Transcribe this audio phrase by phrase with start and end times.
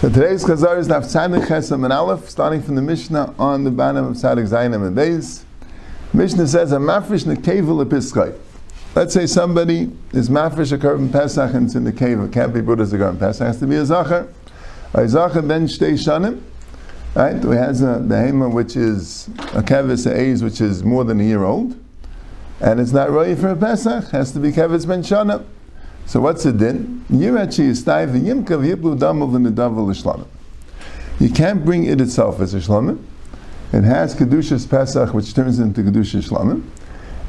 [0.00, 3.72] So today's Chazar is Daf Tzadik Chesam and Aleph, starting from the Mishnah on the
[3.72, 5.42] bottom of Tzadik Zayinim and Beis.
[6.12, 8.32] Mishnah says, "A mafresh nekevel episkay."
[8.94, 12.20] Let's say somebody is mafresh a korban Pesach and it's in the cave.
[12.20, 13.40] It can't be put as a korban Pesach.
[13.40, 14.28] It has to be a zachar.
[14.94, 16.42] A zachar ben shtei shanim.
[17.16, 17.44] Right?
[17.44, 21.42] We has a behema which is a kevis a which is more than a year
[21.42, 21.74] old,
[22.60, 24.04] and it's not ready for a Pesach.
[24.04, 25.42] It has to be kevis ben shanim.
[26.08, 27.04] So what's it then?
[27.10, 28.46] You actually stay the din?
[31.20, 33.04] You can't bring it itself as a shlamim.
[33.74, 36.62] It has kedushas pesach, which turns into kedushas shlamim,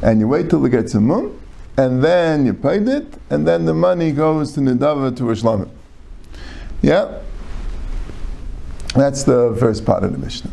[0.02, 1.38] and you wait till it gets a mum,
[1.76, 5.70] and then you paid it, and then the money goes to nidava to a shlamim.
[6.82, 7.20] Yeah,
[8.96, 10.52] that's the first part of the Mishnah.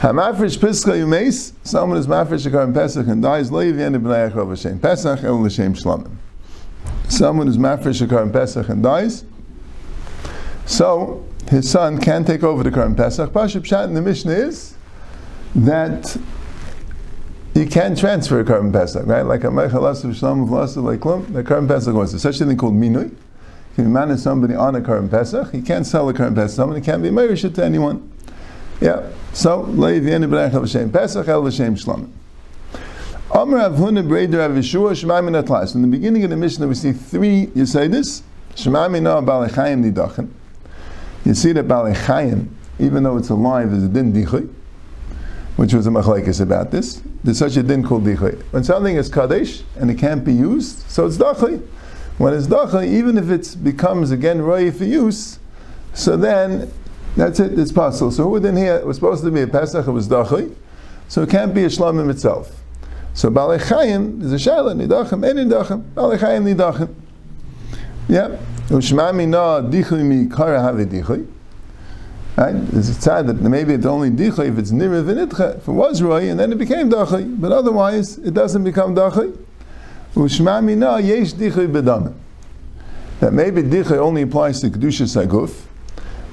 [0.00, 5.22] Hamafresh Pischa Yumeis, someone is mafresh a in Pesach and dies, lo yivyen ibn Pesach
[5.22, 6.10] el l'shem shlamim
[7.08, 9.24] someone who's mafresh a Karim Pesach and dies,
[10.66, 13.30] so his son can take over the Karim Pesach.
[13.32, 14.74] Pashab Shat in the Mishnah is
[15.54, 16.16] that
[17.54, 19.22] you can transfer a Karim Pesach, right?
[19.22, 22.46] Like a Meichalasav Shalom of Lasav like Klum, the Karim Pesach was there's such a
[22.46, 23.14] thing called Minui.
[23.72, 26.56] If you manage somebody on a Karim Pesach, he can't sell a Karim Pesach.
[26.56, 28.12] Somebody can't be married to anyone.
[28.80, 29.10] Yeah.
[29.32, 32.10] So, B'nei Chav Pesach El Shlamim.
[33.30, 35.74] Amr Avhuna Breder Avishua.
[35.74, 38.22] In the beginning of the Mishnah, we see three Yisaitis.
[38.56, 40.30] Shema Mina Balechayim Nidachin.
[41.26, 42.48] You see that Balechayim,
[42.78, 44.50] even though it's alive, is a din dichay,
[45.56, 47.02] which was a machlekes about this.
[47.22, 48.42] There's such a din called dichay.
[48.50, 51.60] When something is kadesh and it can't be used, so it's dachay.
[52.16, 55.38] When it's dachay, even if it becomes again roy for use,
[55.92, 56.72] so then
[57.14, 57.58] that's it.
[57.58, 58.10] It's possible.
[58.10, 59.86] So who within here it was supposed to be a pesach.
[59.86, 60.54] It was dachay,
[61.08, 62.54] so it can't be a shlamim itself.
[63.18, 66.94] So Balei Chayim is a Shaila, Nidachim, Ein Nidachim, Balei Chayim Nidachim.
[68.06, 68.36] Yeah.
[68.68, 71.26] Ushma Mina Dichui Mi Kara Havi Dichui.
[72.36, 72.54] Right?
[72.74, 76.30] It's sad that maybe it's only Dichui if it's Nira Vinitcha, if it was Roy,
[76.30, 77.40] and then it became Dachui.
[77.40, 79.36] But otherwise, it doesn't become Dachui.
[80.14, 82.14] Ushma Mina Yesh Dichui Bedamim.
[83.18, 85.64] That maybe Dichui only applies to Kedusha Saguf.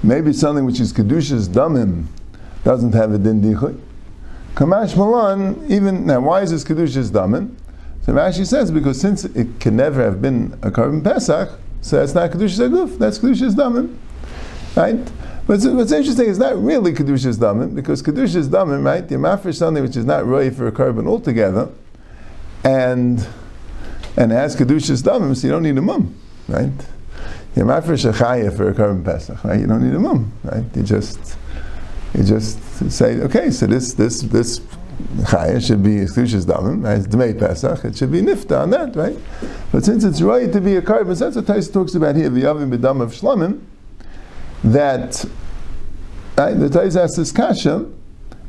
[0.04, 2.06] Maybe something which is Kedusha's Damim
[2.64, 3.76] doesn't have a Din Dichui.
[4.56, 7.54] Kamash Malan, even now, why is this Kedusha's Damin?
[8.04, 12.14] So Rashi says because since it can never have been a korban Pesach, so that's
[12.14, 13.98] not Kedusha's Aguf, that's Kedusha's Damin.
[14.78, 15.12] Right?
[15.46, 19.84] But what's interesting is not really Kedusha's Damin, because Kedusha's Damin, right, the Mafresh something
[19.84, 21.70] which is not really for a korban altogether,
[22.64, 23.28] and
[24.16, 26.16] and has Kedusha's Damin, so you don't need a mum,
[26.48, 26.72] right?
[27.56, 29.60] The Mafresh a Chaya for a korban Pesach, right?
[29.60, 30.64] You don't need a mum, right?
[30.74, 31.38] You just
[32.18, 34.59] you just say, okay, so this this this
[35.24, 37.00] chaya should be Kedusha's damim, right?
[37.00, 37.84] It's Dmei Pesach.
[37.84, 39.18] It should be nifta on that, right?
[39.72, 42.44] But since it's right to be a korban, that's what Tais talks about here, the
[42.44, 43.62] Yavim B'dam of Shlamim,
[44.64, 45.26] that
[46.38, 47.86] right, the Tais asks this kasha,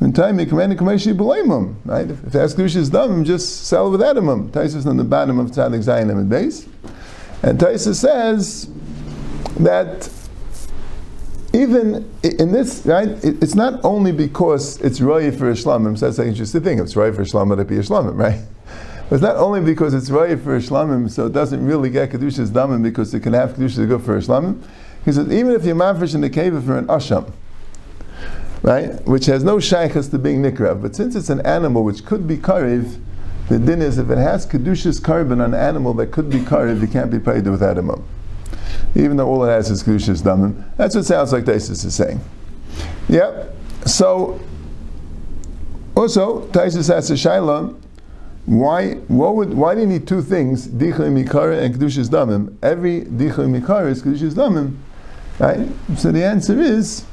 [0.01, 2.09] in time you command Kameshi B'leimum, right?
[2.09, 4.51] If, if that's Kedusha's damim, just sell without him.
[4.53, 6.69] Tais is on the bottom of Tzadik Zayin and base.
[7.43, 8.69] And Taisa says
[9.61, 10.11] that
[11.57, 16.19] even in this, right, it's not only because it's roy for a shlamim, so that's
[16.19, 16.79] an interesting thing.
[16.79, 18.41] If it's roy for a shlamim, it'd be a shlamim, right?
[19.09, 22.11] But it's not only because it's roy for a shlamim, so it doesn't really get
[22.11, 24.63] kedusha's damim because it can have kedusha's good for a shlamim.
[25.05, 27.33] He says even if you're mafresh in the cave for an asham,
[28.63, 32.29] right, which has no shaykhs to being nikrav, but since it's an animal which could
[32.29, 33.01] be kariv,
[33.49, 36.83] the din is if it has kedusha's korban on an animal that could be kariv,
[36.83, 38.05] it can't be paid without a mum
[38.97, 40.65] even though all it has is Kedushas Damim.
[40.77, 42.21] That's what sounds like Taisus is saying.
[43.09, 43.55] Yep.
[43.85, 44.41] So,
[45.95, 47.79] also, Taisus asks a Shaila,
[48.47, 52.57] why, what would, why do you need two things, Dicha Mikara and Kedushas Damim?
[52.63, 54.77] Every Dicha Mikara is Kedushas Damim.
[55.39, 55.69] Right?
[55.99, 57.05] So the answer is,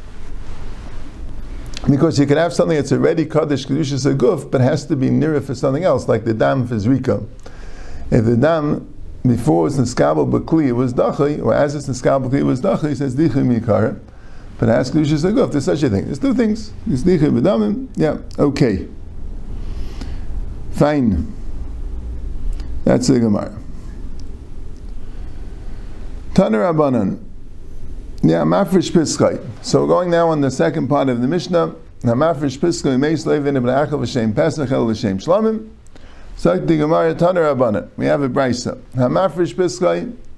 [1.90, 5.42] because you can have something that's already Kaddish Kedushas Aguf, but has to be nearer
[5.42, 7.28] for something else, like the Dam for Zrika.
[8.10, 8.93] If the Dam
[9.26, 12.90] before it's Niskabel Bakli, it was Dachi, or as it's Niskabel Bakli, it was Dachi,
[12.90, 14.00] he says Dichi Mikara.
[14.60, 16.06] But ask Lucia Zaguf, there's such a thing.
[16.06, 16.74] There's two things.
[16.86, 18.88] There's Dichi B'damim, yeah, okay.
[20.72, 21.34] Fine.
[22.84, 23.58] That's the Gemara.
[26.34, 27.24] Taner Abanan.
[28.22, 29.46] Yeah, Mafresh Piskay.
[29.62, 31.76] So we're going now on the second part of the Mishnah.
[32.04, 35.70] Now Mafresh Piskay, Meis Levin, Ibn Achel, V'Shem Pesach, El V'Shem Shlamim.
[36.36, 37.90] Sagt the Gemara Taner Rabbanan.
[37.98, 38.78] We have a brisa.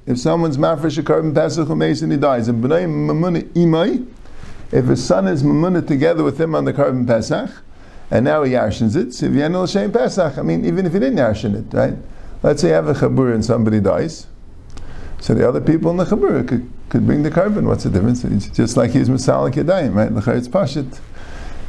[0.08, 4.06] If someone's mafresh a korban pesach umeis he dies, and b'nai mamuna imai,
[4.72, 7.50] if his son is mamuna together with him on the korban pesach,
[8.12, 11.56] and now he yarshins it, if l'shem pesach, I mean, even if he didn't yarshin
[11.56, 11.96] it, right?
[12.44, 14.28] Let's say you have a chabur and somebody dies.
[15.20, 17.64] So the other people in the Chabura could, could bring the korban.
[17.66, 18.24] What's the difference?
[18.24, 20.12] It's just like he's Masalik Yadayim, right?
[20.12, 21.00] L'chayr it's Pashit.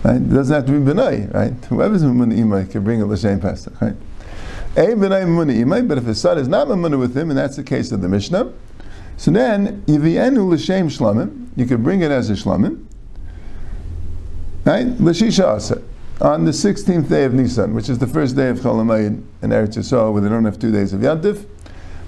[0.03, 0.17] Right?
[0.17, 1.55] It doesn't have to be Benai, right?
[1.71, 3.95] Whoever's Mamuna Imai can bring a L'shem Pesach, right?
[3.95, 7.57] A Benai Mamuna Imai, but if his son is not Mamuna with him, and that's
[7.57, 8.53] the case of the Mishnah,
[9.17, 12.85] so then, Yivienu L'shem Shlamim, you could bring it as a Shlamim,
[14.65, 14.87] right?
[15.01, 15.83] L'shisha Asa,
[16.21, 19.79] on the 16th day of Nisan, which is the first day of Cholamayid in Eretz
[19.79, 21.47] Yisrael, where they don't have two days of Yantif,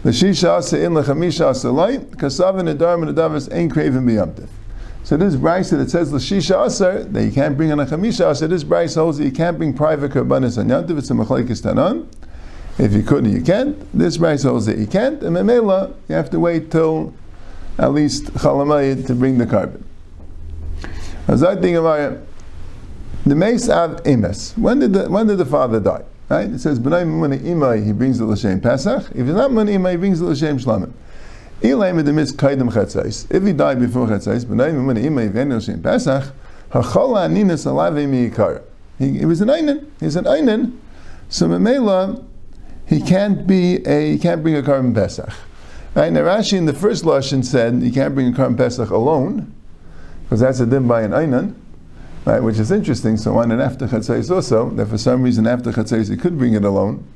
[0.05, 4.49] L'shisha Asa in L'chamisha Asa Lai, Kasavin Adar and Adavas ain't craving b'yamtiv.
[5.05, 8.47] So this brisa that says l'shisha asar that you can't bring on a chamisha asar,
[8.47, 10.99] this brisa holds that you can't bring private karbanis on yantiv.
[10.99, 12.06] It's a machlekes tanan.
[12.78, 13.76] If you couldn't, you can't.
[13.96, 15.22] This brisa holds that you can't.
[15.22, 17.12] And memela, you have to wait till
[17.78, 19.82] at least chalamayid to bring the korban.
[21.26, 22.20] Azad thing about it,
[23.26, 24.56] the mace av emes.
[24.56, 26.04] When did the when did the father die?
[26.28, 26.48] Right?
[26.48, 27.84] It says b'nai muni imai.
[27.84, 29.10] He brings the l'shem pesach.
[29.10, 30.92] If he's not muni imai, he brings the l'shem shlamim.
[31.60, 31.72] If
[33.42, 36.32] he died before Chetzais, Pesach,
[36.70, 38.62] Hachola Aninas Alave Miikar.
[39.00, 39.84] He was an Einan.
[39.98, 40.76] He's an Einan.
[41.28, 42.25] So Memela,
[42.88, 45.31] he can't be a he can't bring a korban Pesach.
[45.94, 46.12] Right?
[46.12, 49.52] Now Rashi in the first lashon said you can't bring a korban Pesach alone,
[50.25, 51.55] because that's a dim by an Einan.
[52.25, 53.17] Right, which is interesting.
[53.17, 56.52] So on an after Chatzais also, that for some reason after Chatzais he could bring
[56.52, 57.06] it alone.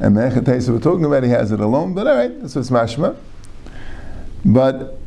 [0.00, 3.16] And Mechatesa we're talking about he has it alone, but all right, that's what's mashma.
[4.44, 4.98] But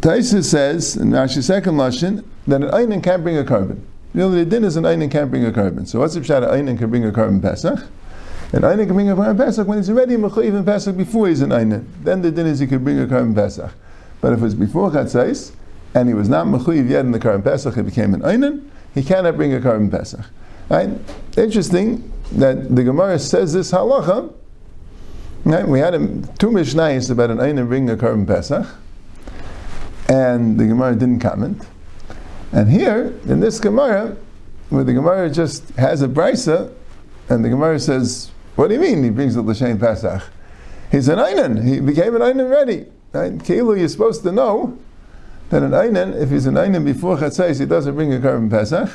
[0.00, 3.80] Taisa says in Rashi's second lashon that an einin can't bring a korban.
[4.14, 5.86] You know, the din is an einin can't bring a korban.
[5.86, 6.42] So what's the pshat?
[6.50, 7.78] An einin can bring a korban pesach.
[8.52, 11.40] An einin can bring a korban pesach when he's already mechayiv in pesach before he's
[11.40, 11.84] an einin.
[12.02, 13.72] Then the din is he could bring a korban pesach.
[14.20, 15.52] But if it's before chatzais
[15.94, 18.68] and he was not mechayiv yet in the korban pesach, he became an einin.
[18.94, 20.24] He cannot bring a korban pesach.
[20.68, 20.90] Right?
[21.36, 24.32] Interesting that the Gemara says this halacha
[25.46, 25.66] Right?
[25.66, 26.00] We had a,
[26.38, 28.66] two Mishnayos about an Einim bringing a korban Pesach,
[30.08, 31.64] and the Gemara didn't comment.
[32.50, 34.16] And here, in this Gemara,
[34.70, 36.72] where the Gemara just has a brisa,
[37.28, 39.04] and the Gemara says, "What do you mean?
[39.04, 40.22] He brings the l'shem Pesach?
[40.90, 41.66] He's an Einan.
[41.66, 42.86] He became an Einan ready.
[43.12, 43.32] Right?
[43.32, 44.78] Keilu, you're supposed to know
[45.50, 48.90] that an Einan, if he's an Einan before Chatzais, he doesn't bring a korban Pesach,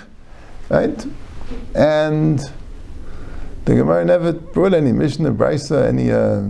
[0.69, 1.05] right?
[1.75, 2.39] And
[3.65, 6.43] the Gemara never brought any Mishnah, Brisa, any uh,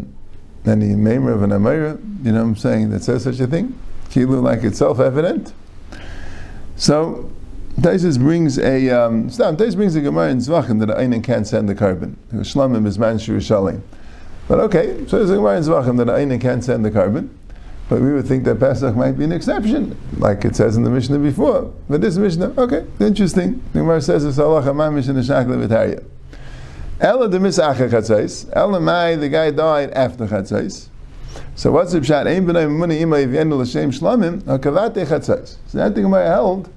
[0.66, 3.78] any Maimer of an Amira, you know what I'm saying, that says such a thing.
[4.10, 5.54] Kilu like it's self-evident.
[6.76, 7.32] So
[7.80, 9.30] Taisus brings a um.
[9.30, 12.16] Taisus brings a Gemara in Zvachim that Einan can't send the korban.
[12.34, 13.82] Shlamim is man Shalim.
[14.48, 17.30] But okay, so there's a Gemara in Zvachim that Einan can't send the korban.
[17.90, 20.90] But we would think that Pesach might be an exception, like it says in the
[20.90, 21.74] Mishnah before.
[21.90, 23.62] But this Mishnah, okay, interesting.
[23.74, 26.04] The Gemara says it's Allah Mamish in the Shakla V'Tarya.
[27.02, 28.48] Ella the misacha chatzais.
[28.54, 30.88] Ella mai the guy died after chatzais.
[31.56, 32.28] So what's the pshat?
[32.28, 35.58] Ein b'nai muni ima yivenu l'shem shlamim hakavate chatzais.
[35.68, 36.70] So that thing Gemara held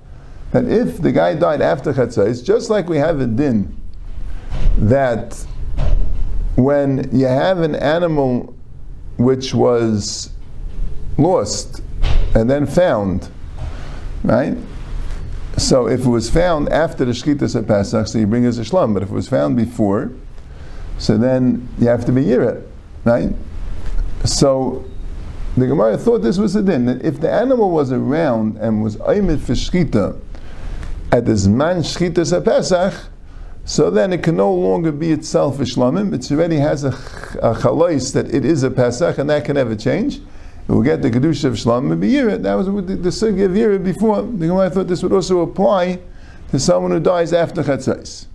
[0.54, 3.76] that if the guy died after chatzais, just like we have a din
[4.78, 5.34] that
[6.54, 8.54] when you have an animal
[9.16, 10.30] which was
[11.18, 11.82] lost
[12.36, 13.28] and then found,
[14.22, 14.56] right?
[15.58, 18.62] So if it was found after the Shkitas of Pesach, so you bring as a
[18.62, 18.94] Shlam.
[18.94, 20.12] But if it was found before,
[20.98, 22.64] so then you have to be Yirat,
[23.02, 23.30] right?
[24.24, 24.84] So
[25.56, 28.96] the Gemara thought this was a din, that if the animal was around and was
[28.98, 30.20] Aimid for Shkita
[31.14, 32.94] at this man Shkitas of Pesach,
[33.64, 36.12] so then it can no longer be itself a Shlamim.
[36.14, 36.88] It already has a,
[37.42, 40.20] a that it is a Pesach, and that can never change
[40.68, 42.42] we'll get the Kedusha of Shlam and B'yira.
[42.42, 44.22] That was the, the Sugi of Yira before.
[44.22, 46.00] The Gemara thought this would also apply
[46.50, 48.26] to someone who dies after Chatzais.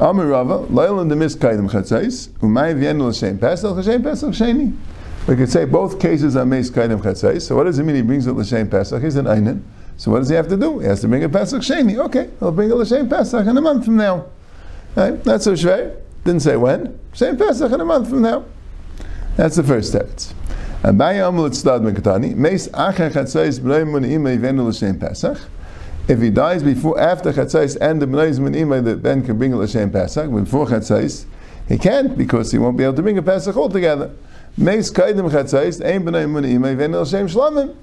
[0.00, 4.76] Amir Rava, Lail the Miskaidim Chatzais, Umay V'yenu L'Shem Pesach, L'Shem Pesach Sheni.
[5.26, 7.42] We could say both cases are Meis Kaidim Chatzais.
[7.42, 9.02] So what does it mean he brings it L'Shem Pesach?
[9.02, 9.62] He's an Einan.
[9.98, 10.78] So what does he have to do?
[10.78, 11.98] He has to bring a Pesach Sheni.
[12.06, 14.26] Okay, he'll bring a L'Shem Pesach in a month from now.
[14.96, 15.22] Right?
[15.24, 15.94] That's so shvei.
[16.24, 16.98] Didn't say when.
[17.12, 18.44] Same Pesach in a month from now.
[19.36, 20.34] That's the first teretz.
[26.08, 29.90] If he dies before, after chatzais and the b'nais min the ben can bring l'shem
[29.90, 30.30] pesach.
[30.30, 31.26] Before chatzais,
[31.68, 34.10] he can't because he won't be able to bring a pesach altogether.
[34.56, 37.74] Meis kaidim chatzais ein b'nai min imay ven l'shem shlamim.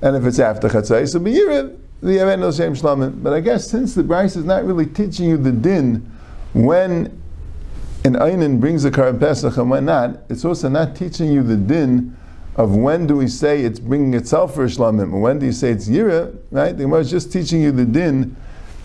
[0.00, 3.22] And if it's after chatzais, it'll be yiriv the ven l'shem shlamim.
[3.22, 6.10] But I guess since the Bryce is not really teaching you the din
[6.52, 7.20] when
[8.04, 11.56] an Einin brings a Karim Pesach and when not, it's also not teaching you the
[11.56, 12.16] din
[12.56, 15.70] of when do we say it's bringing itself for Shlamim, or when do you say
[15.70, 16.76] it's Yira, right?
[16.76, 18.36] The Gemara is just teaching you the din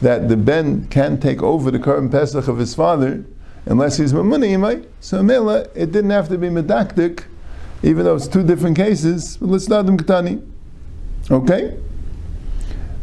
[0.02, 3.24] that the Ben can't take over the Karim Pesach of his father
[3.66, 4.86] unless he's Mamunimai.
[5.00, 7.24] So Mela, it didn't have to be Medakdik
[7.84, 10.42] even though it's two different cases, let's start them Ketani.
[11.32, 11.78] Okay?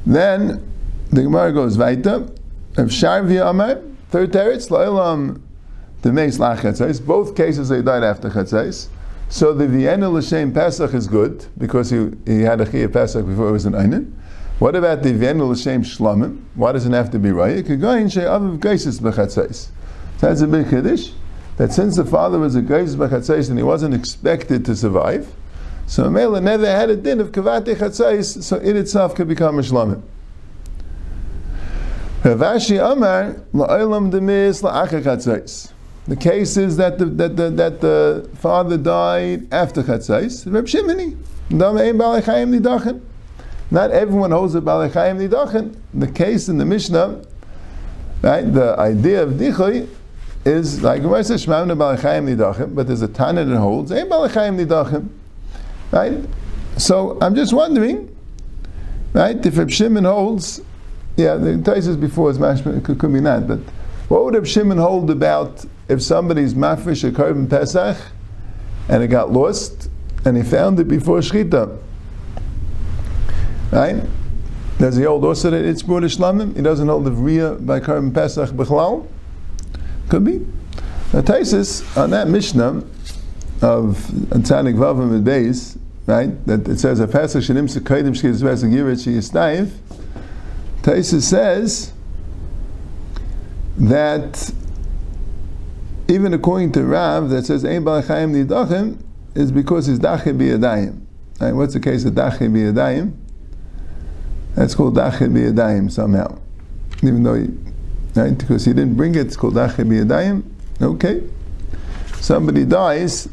[0.06, 0.66] Then
[1.10, 2.28] the Gemara goes weiter.
[2.76, 5.40] If Sharvi Amar, third teretz, La'ilam,
[6.02, 8.88] the Meis Lachatzais, both cases they died after Chatzais.
[9.28, 13.48] So the Vienna L'Shem Pesach is good, because he, he had a Chiyah Pesach before
[13.48, 14.16] it was an Einen.
[14.58, 16.42] What about the Vienna L'Shem Shlamim?
[16.54, 17.62] Why does it have to be Raya?
[17.62, 19.68] Kagayin She'aviv Geisis B'Chatzais.
[20.18, 21.10] That's a big Kiddush,
[21.56, 25.32] that since the father was a Geisis B'Chatzais and he wasn't expected to survive,
[25.90, 29.62] so Mela never had a din of Kavate Chatzais, so it itself could become a
[29.62, 30.00] Shlamim.
[32.23, 35.73] Ravashi Amar la'olam demis la'achar chatzais.
[36.06, 40.47] The case is that the, that the, that the father died after chatzais.
[40.47, 43.00] Reb nidachen.
[43.73, 45.75] Not everyone holds a balechayim nidachen.
[45.92, 47.20] The case in the Mishnah,
[48.23, 48.42] right?
[48.42, 49.88] The idea of dichoy
[50.44, 54.64] is like Gemara says shmamna balechayim nidachen, but there's a Tana that holds ein balechayim
[54.64, 55.09] nidachen,
[55.92, 56.25] right?
[56.76, 58.14] So I'm just wondering,
[59.12, 59.44] right?
[59.44, 60.62] If Reb Shimon holds
[61.16, 63.59] yeah, the Taisus before is mashma could, could be not, but
[64.09, 67.97] what would Reb Shimon hold about if somebody's mafresh a korban Pesach
[68.88, 69.90] and it got lost
[70.25, 71.78] and he found it before Shchita?
[73.70, 74.02] Right?
[74.78, 76.56] Does he hold also that it's Bur Shlamim?
[76.56, 79.06] He doesn't hold the Vriya by korban Pesach Bechlal?
[80.09, 80.38] Could be.
[81.12, 82.82] Now Taisus, on that Mishnah
[83.62, 83.96] of
[84.30, 89.06] Tzadik Vavim and Beis, right, that it says a Pesach Shanim Sekaidim Shkidus Pesach Yirit
[89.06, 89.70] Shiyistayv,
[90.82, 91.92] Taisa says
[93.76, 94.52] that
[96.08, 98.98] even according to Rav, that says Ein Balachayim Nidachim,
[99.34, 101.00] is because he's Dachim Biyadayim.
[101.40, 101.52] Right?
[101.52, 103.14] What's the case of Dachim Biyadayim?
[104.54, 106.38] That's called Dachim Biyadayim somehow.
[107.02, 107.48] Even though he,
[108.16, 108.36] right?
[108.36, 110.42] because he didn't bring it, it's called Dachim Biyadayim.
[110.82, 111.22] Okay.
[112.16, 113.28] Somebody dies,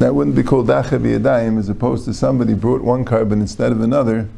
[0.00, 3.80] that wouldn't be called Dachim Biyadayim, as opposed to somebody brought one korban instead of
[3.80, 4.28] another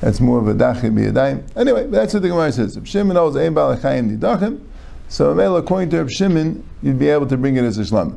[0.00, 1.42] that's more of a dachi biyadayim.
[1.56, 2.78] Anyway, that's what the Gemara says.
[2.84, 4.60] Shimon knows ein balachayim nidachim,
[5.08, 8.16] so according to Reb Shimon, you'd be able to bring it as a shlam.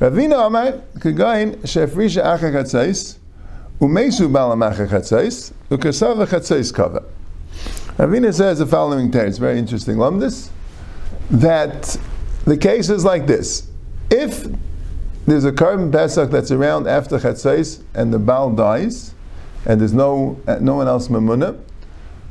[0.00, 3.18] Ravina Amar kagayin shefrisha acha chatzais
[3.80, 4.30] umesu
[4.88, 7.02] chatzais ukasava chatzais kava.
[7.98, 9.28] Ravina says the following text.
[9.28, 9.96] It's very interesting.
[9.96, 10.50] Lumdis
[11.30, 11.96] that
[12.44, 13.68] the case is like this:
[14.10, 14.46] if
[15.26, 19.14] there's a korban pesach that's around after chatzais and the bal dies
[19.66, 21.60] and there's no uh, no one else mamuna,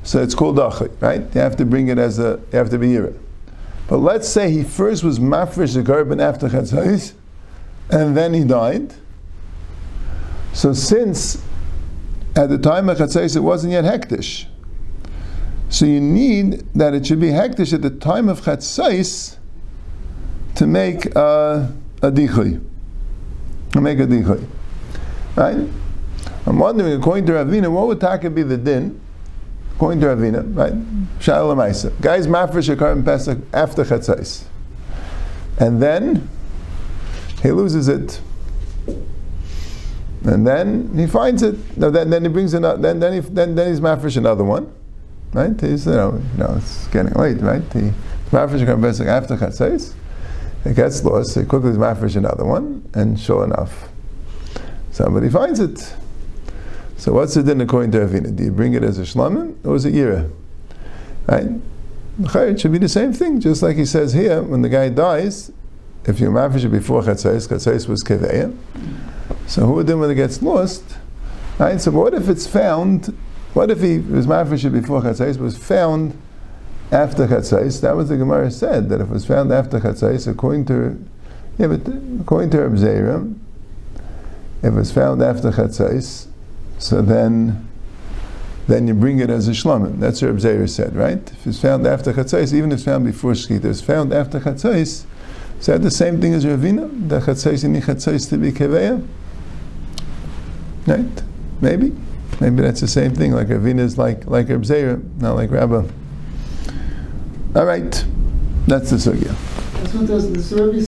[0.03, 1.21] so it's called dachi, right?
[1.35, 3.17] You have to bring it as a you have to be yira.
[3.87, 7.13] But let's say he first was mafresh the korban after chatzais,
[7.91, 8.95] and then he died.
[10.53, 11.43] So since
[12.35, 14.45] at the time of chatzais it wasn't yet hektish,
[15.69, 19.37] so you need that it should be hektish at the time of chatzais
[20.55, 22.63] to make a, a dichay,
[23.81, 24.45] make a dichay,
[25.35, 25.67] right?
[26.47, 28.99] I'm wondering, according to Ravina, what would Taka be the din?
[29.75, 30.73] According to Ravina, right?
[31.19, 31.91] Shalom Maisa.
[32.01, 34.45] Guy's mafresh a korban pesach after chatzais,
[35.59, 36.29] and then
[37.41, 38.21] he loses it,
[40.23, 41.55] and then he finds it.
[41.77, 42.81] No, then, then he brings another.
[42.81, 44.71] Then then he, then, then he's mafresh another one,
[45.33, 45.59] right?
[45.59, 47.63] He's you know, you know it's getting late, right?
[47.73, 47.91] He
[48.31, 49.93] mafresh a korban pesach after chatzais.
[50.65, 51.35] It gets lost.
[51.35, 53.87] He quickly mafresh another one, and sure enough,
[54.91, 55.95] somebody finds it.
[56.97, 58.35] So what's the din according to Ravina?
[58.35, 60.31] Do you bring it as a shlamim or as it yira?
[61.27, 61.49] Right?
[62.19, 65.51] It should be the same thing, just like he says here, when the guy dies,
[66.05, 68.55] if you mafish it before chatzais, chatzais was keveya.
[69.47, 70.83] So who would then when it gets lost?
[71.59, 71.79] Right?
[71.79, 73.15] So what if it's found?
[73.53, 76.17] What if he was it before chatzais, was found
[76.91, 77.81] after chatzais?
[77.81, 81.03] That was the Gemara said that if it was found after chatzais, according to
[81.57, 81.87] yeah, but
[82.19, 83.33] according to Reb Zera,
[84.59, 86.27] if it was found after chatzais,
[86.79, 87.69] so then
[88.67, 89.99] then you bring it as a shlamim.
[89.99, 91.19] That's what Zera said, right?
[91.31, 95.05] If it's found after chatzais, even if it's found before shkita, it's found after chatzais.
[95.59, 97.07] Is that the same thing as Ravina?
[97.07, 99.05] The chatzais and chatzais to be keveya,
[100.87, 101.23] right?
[101.61, 101.95] Maybe,
[102.41, 103.31] maybe that's the same thing.
[103.31, 105.87] Like Ravina is like like Reb not like Rabbah.
[107.55, 108.05] All right,
[108.67, 109.33] that's the sugya.
[109.81, 110.84] The